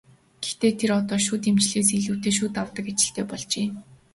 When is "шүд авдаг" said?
2.37-2.85